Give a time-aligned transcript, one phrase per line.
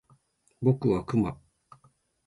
[0.63, 1.37] 僕はクマ